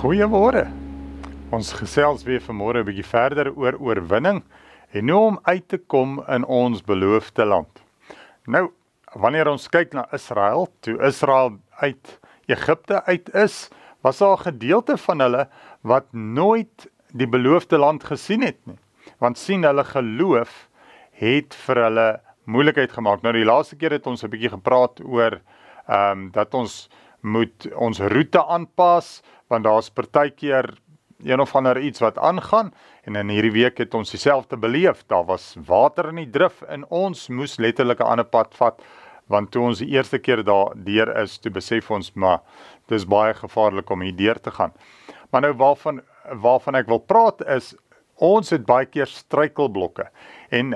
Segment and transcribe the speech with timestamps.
[0.00, 0.62] Goeiemôre.
[1.52, 4.38] Ons gesels weer vanmôre 'n bietjie verder oor oorwinning
[4.96, 7.82] en hoe om uit te kom in ons beloofde land.
[8.46, 8.70] Nou,
[9.12, 12.18] wanneer ons kyk na Israel, toe Israel uit
[12.48, 13.68] Egipte uit is,
[14.00, 15.48] was daar 'n gedeelte van hulle
[15.82, 18.78] wat nooit die beloofde land gesien het nie.
[19.18, 20.68] Want sien hulle geloof
[21.12, 23.22] het vir hulle moeilikheid gemaak.
[23.22, 25.40] Nou die laaste keer het ons 'n bietjie gepraat oor
[25.86, 26.88] ehm um, dat ons
[27.20, 29.20] moet ons roete aanpas
[29.50, 30.70] want daar's partykeer
[31.24, 32.72] een of ander iets wat aangaan
[33.04, 35.02] en in hierdie week het ons dieselfde beleef.
[35.06, 38.82] Daar was water in die drif en ons moes letterlik 'n ander pad vat
[39.26, 42.40] want toe ons die eerste keer daar deur is, toe besef ons maar
[42.88, 44.72] dis baie gevaarlik om hier deur te gaan.
[45.30, 46.02] Maar nou waarvan
[46.42, 47.74] waarvan ek wil praat is
[48.14, 50.10] ons het baie keer struikelblokke
[50.50, 50.74] en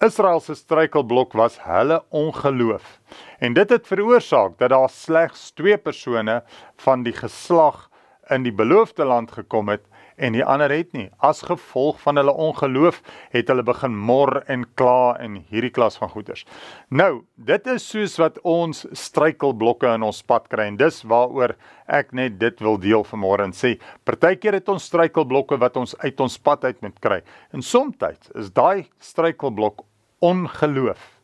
[0.00, 3.00] Israel se struikelblok was hulle ongeloof.
[3.38, 6.38] En dit het veroorsaak dat daar slegs 2 persone
[6.80, 7.90] van die geslag
[8.32, 9.84] in die beloofde land gekom het
[10.16, 11.10] en die ander het nie.
[11.20, 13.02] As gevolg van hulle ongeloof
[13.34, 16.46] het hulle begin mor en kla en hierdie klas van goeters.
[16.88, 21.58] Nou, dit is soos wat ons struikelblokke in ons pad kry en dis waaroor
[21.92, 23.76] ek net dit wil deel vanmôre en sê,
[24.08, 27.20] partykeer het ons struikelblokke wat ons uit ons pad uit moet kry.
[27.52, 28.00] En soms
[28.38, 29.84] is daai struikelblok
[30.20, 31.20] ongeloof.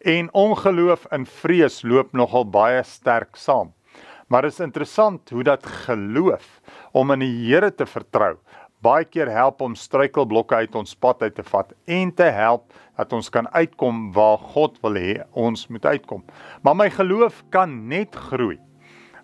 [0.00, 3.72] En ongeloof en vrees loop nogal baie sterk saam.
[4.26, 6.60] Maar dit is interessant hoe dat geloof
[6.92, 8.36] om in die Here te vertrou
[8.82, 13.12] baie keer help om struikelblokke uit ons pad uit te vat en te help dat
[13.14, 16.24] ons kan uitkom waar God wil hê ons moet uitkom.
[16.66, 18.58] Maar my geloof kan net groei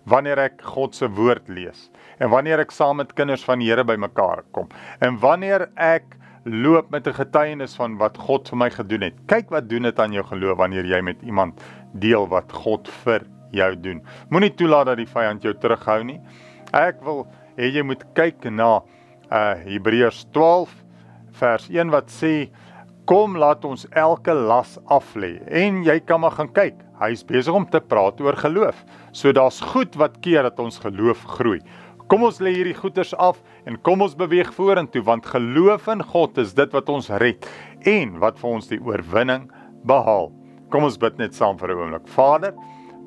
[0.09, 1.89] wanneer ek God se woord lees
[2.23, 4.71] en wanneer ek saam met kinders van die Here bymekaar kom
[5.03, 9.13] en wanneer ek loop met 'n getuienis van wat God vir my gedoen het.
[9.27, 11.61] Kyk wat doen dit aan jou geloof wanneer jy met iemand
[11.93, 14.01] deel wat God vir jou doen.
[14.29, 16.19] Moenie toelaat dat die vyand jou terughou nie.
[16.73, 18.81] Ek wil hê jy moet kyk na
[19.31, 20.69] uh Hebreërs 12
[21.31, 22.49] vers 1 wat sê
[23.09, 25.39] kom laat ons elke las af lê.
[25.47, 26.75] En jy kan maar gaan kyk.
[26.99, 28.83] Hy's besig om te praat oor geloof.
[29.11, 31.61] So daar's goed wat keer dat ons geloof groei.
[32.09, 33.37] Kom ons lê hierdie goeters af
[33.69, 37.45] en kom ons beweeg vorentoe want geloof in God is dit wat ons red
[37.89, 39.45] en wat vir ons die oorwinning
[39.85, 40.31] behaal.
[40.73, 42.07] Kom ons bid net saam vir 'n oomblik.
[42.07, 42.53] Vader,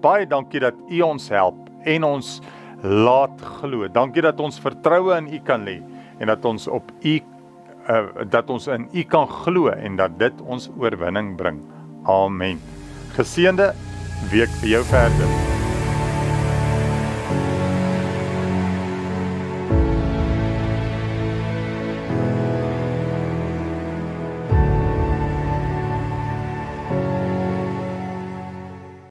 [0.03, 2.41] baie dankie dat U ons help en ons
[2.83, 3.89] laat glo.
[3.89, 5.83] Dankie dat ons vertroue in U kan lê
[6.21, 7.21] en dat ons op U
[7.89, 11.59] uh, dat ons in U kan glo en dat dit ons oorwinning bring.
[12.07, 12.61] Amen.
[13.17, 13.75] Geseënde
[14.31, 15.52] week vir jou verder.